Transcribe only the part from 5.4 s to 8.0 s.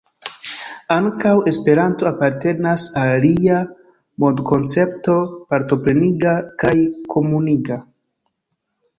partopreniga kaj komuniga.